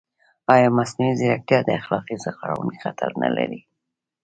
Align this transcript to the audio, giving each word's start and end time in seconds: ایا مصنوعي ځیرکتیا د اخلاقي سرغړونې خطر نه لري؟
ایا 0.53 0.69
مصنوعي 0.77 1.13
ځیرکتیا 1.19 1.59
د 1.63 1.69
اخلاقي 1.79 2.15
سرغړونې 2.23 2.75
خطر 2.83 3.09
نه 3.21 3.29
لري؟ 3.37 3.61